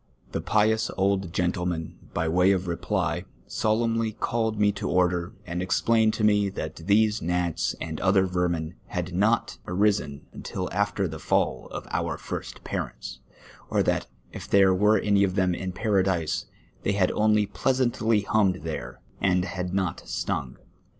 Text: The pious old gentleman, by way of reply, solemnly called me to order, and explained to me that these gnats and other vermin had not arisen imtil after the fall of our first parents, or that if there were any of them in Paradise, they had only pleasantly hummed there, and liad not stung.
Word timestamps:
The 0.31 0.41
pious 0.41 0.89
old 0.97 1.31
gentleman, 1.31 1.99
by 2.11 2.27
way 2.27 2.53
of 2.53 2.65
reply, 2.67 3.25
solemnly 3.45 4.13
called 4.13 4.59
me 4.59 4.71
to 4.71 4.89
order, 4.89 5.33
and 5.45 5.61
explained 5.61 6.15
to 6.15 6.23
me 6.23 6.49
that 6.49 6.75
these 6.77 7.21
gnats 7.21 7.75
and 7.79 8.01
other 8.01 8.25
vermin 8.25 8.73
had 8.87 9.13
not 9.13 9.59
arisen 9.67 10.25
imtil 10.35 10.69
after 10.73 11.07
the 11.07 11.19
fall 11.19 11.67
of 11.67 11.85
our 11.91 12.17
first 12.17 12.63
parents, 12.63 13.19
or 13.69 13.83
that 13.83 14.07
if 14.31 14.49
there 14.49 14.73
were 14.73 14.97
any 14.97 15.23
of 15.23 15.35
them 15.35 15.53
in 15.53 15.71
Paradise, 15.71 16.47
they 16.81 16.93
had 16.93 17.11
only 17.11 17.45
pleasantly 17.45 18.21
hummed 18.21 18.61
there, 18.63 19.01
and 19.19 19.43
liad 19.43 19.71
not 19.71 20.01
stung. 20.09 20.57